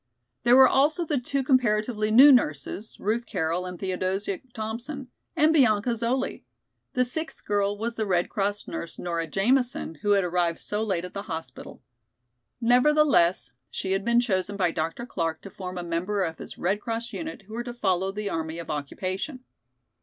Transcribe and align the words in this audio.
There 0.41 0.55
were 0.55 0.67
also 0.67 1.05
the 1.05 1.19
two 1.19 1.43
comparatively 1.43 2.09
new 2.09 2.31
nurses, 2.31 2.99
Ruth 2.99 3.27
Carroll 3.27 3.67
and 3.67 3.77
Theodosia 3.79 4.39
Thompson, 4.51 5.09
and 5.35 5.53
Bianca 5.53 5.91
Zoli. 5.91 6.41
The 6.93 7.05
sixth 7.05 7.45
girl 7.45 7.77
was 7.77 7.97
the 7.97 8.07
Red 8.07 8.27
Cross 8.27 8.67
nurse, 8.67 8.97
Nora 8.97 9.27
Jamison, 9.27 9.99
who 10.01 10.13
had 10.13 10.23
arrived 10.23 10.57
so 10.57 10.81
late 10.81 11.05
at 11.05 11.13
the 11.13 11.21
hospital. 11.29 11.83
Nevertheless 12.59 13.51
she 13.69 13.91
had 13.91 14.03
been 14.03 14.19
chosen 14.19 14.57
by 14.57 14.71
Dr. 14.71 15.05
Clark 15.05 15.39
to 15.43 15.51
form 15.51 15.77
a 15.77 15.83
member 15.83 16.23
of 16.23 16.39
his 16.39 16.57
Red 16.57 16.81
Cross 16.81 17.13
unit 17.13 17.43
who 17.43 17.53
were 17.53 17.63
to 17.63 17.71
follow 17.71 18.11
the 18.11 18.27
army 18.27 18.57
of 18.57 18.71
occupation. 18.71 19.43